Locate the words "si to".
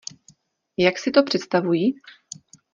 0.99-1.23